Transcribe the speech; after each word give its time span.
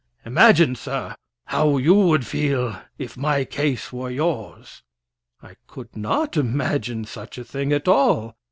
Imagine, 0.25 0.73
sir, 0.75 1.15
how 1.45 1.77
you 1.77 1.93
would 1.93 2.25
feel 2.25 2.75
if 2.97 3.15
my 3.15 3.45
case 3.45 3.93
were 3.93 4.09
yours." 4.09 4.81
I 5.43 5.57
could 5.67 5.95
not 5.95 6.35
imagine 6.35 7.05
such 7.05 7.37
a 7.37 7.43
thing 7.45 7.71
at 7.71 7.87
all. 7.87 8.35